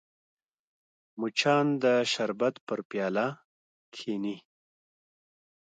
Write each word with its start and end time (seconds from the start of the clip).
مچان 1.19 1.65
د 1.83 1.85
شربت 2.13 2.55
پر 2.67 2.79
پیاله 2.89 3.25
کښېني 3.93 4.37